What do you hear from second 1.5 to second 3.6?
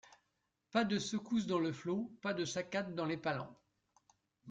le flot, pas de saccade dans les palans.